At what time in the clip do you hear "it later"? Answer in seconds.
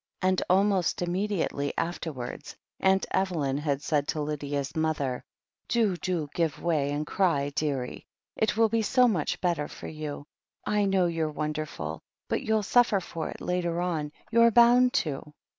13.29-13.79